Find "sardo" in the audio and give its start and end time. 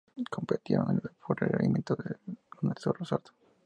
3.05-3.33